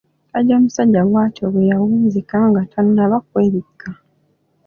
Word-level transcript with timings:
Jjajja 0.31 0.55
musajja 0.63 1.01
bw'atyo 1.09 1.45
bwe 1.53 1.67
yawunzika 1.71 2.37
nga 2.49 2.61
tannaba 2.71 3.17
kwebikka. 3.29 3.89